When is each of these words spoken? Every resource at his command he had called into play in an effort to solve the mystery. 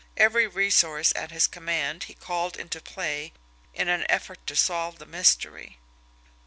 Every 0.17 0.47
resource 0.47 1.13
at 1.15 1.29
his 1.29 1.45
command 1.45 2.05
he 2.05 2.13
had 2.13 2.19
called 2.19 2.57
into 2.57 2.81
play 2.81 3.33
in 3.71 3.87
an 3.87 4.03
effort 4.09 4.47
to 4.47 4.55
solve 4.55 4.97
the 4.97 5.05
mystery. 5.05 5.77